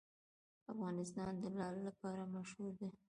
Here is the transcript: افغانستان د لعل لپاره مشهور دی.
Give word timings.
افغانستان 0.73 1.33
د 1.41 1.43
لعل 1.55 1.77
لپاره 1.87 2.23
مشهور 2.35 2.71
دی. 2.79 2.89